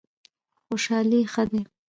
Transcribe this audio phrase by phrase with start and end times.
[0.65, 1.61] خوشحالي ښه دی.